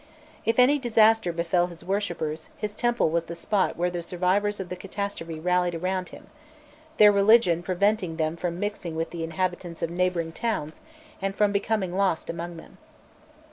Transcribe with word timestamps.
If 0.45 0.57
any 0.57 0.79
disaster 0.79 1.31
befell 1.31 1.67
his 1.67 1.83
worshippers, 1.85 2.49
his 2.57 2.75
temple 2.75 3.11
was 3.11 3.25
the 3.25 3.35
spot 3.35 3.77
where 3.77 3.91
the 3.91 4.01
survivors 4.01 4.59
of 4.59 4.69
the 4.69 4.75
catastrophe 4.75 5.39
rallied 5.39 5.75
around 5.75 6.09
him, 6.09 6.25
their 6.97 7.11
religion 7.11 7.61
preventing 7.61 8.15
them 8.15 8.35
from 8.35 8.59
mixing 8.59 8.95
with 8.95 9.11
the 9.11 9.23
inhabitants 9.23 9.83
of 9.83 9.91
neighbouring 9.91 10.31
towns 10.31 10.79
and 11.21 11.35
from 11.35 11.51
becoming 11.51 11.95
lost 11.95 12.31
among 12.31 12.57
them. 12.57 12.79